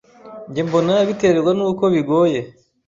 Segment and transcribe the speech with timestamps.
[0.49, 2.39] Njye mbona biterwa n'uko bigoye